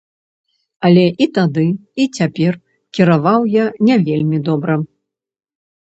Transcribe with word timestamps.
Але 0.89 1.03
і 1.25 1.27
тады, 1.35 1.67
і 2.05 2.09
цяпер 2.17 2.59
кіраваў 2.99 3.41
я 3.63 3.71
не 3.91 3.95
вельмі 4.09 4.37
добра. 4.53 4.73